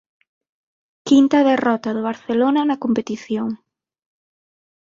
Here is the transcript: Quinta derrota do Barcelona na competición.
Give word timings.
Quinta 1.09 1.39
derrota 1.51 1.89
do 1.95 2.05
Barcelona 2.09 2.61
na 2.65 2.79
competición. 2.83 3.49